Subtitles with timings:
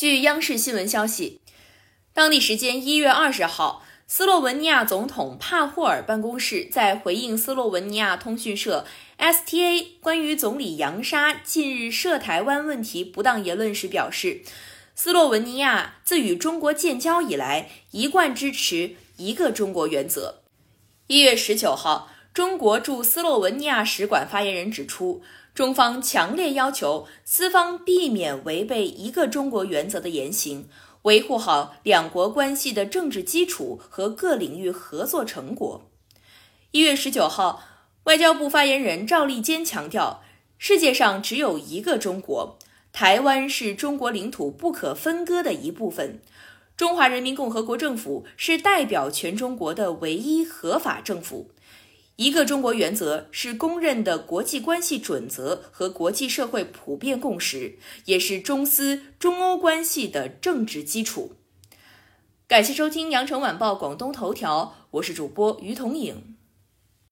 [0.00, 1.42] 据央视新闻消息，
[2.14, 8.86] 当地时间一月二十号，斯洛文尼亚总统帕霍尔办公室在回应斯洛文尼亚通讯社
[9.18, 14.40] STA 关于总理扬沙近日涉台湾问题不当言论时表示，
[14.94, 20.40] 斯洛文尼亚自与中国建交以来，一贯支持一个中国原则。
[21.08, 25.22] 一月十九号，中国驻斯洛文尼亚使馆发言人指出。
[25.52, 30.68] 中方强烈要求斯方避免违背一个中国原则的言行，
[31.02, 35.90] 维护好两国关系的政治基础和各领域合作成果。
[36.70, 37.64] 一月十九号，
[38.04, 40.22] 外交部发言人赵立坚强调，
[40.56, 42.56] 世界上只有一个中国，
[42.92, 46.22] 台湾是中国领土不可分割的一部分，
[46.76, 51.50] 中华人民共和国政府是代表全中国的唯一合法政府。
[52.20, 61.32] 一个中国原则是公认的国际关系准则和国际社会普遍共识，也是中斯、中欧关系的政治基础。
[62.46, 66.36] 感谢收听羊城晚报广东头条，我是主播于彤颖。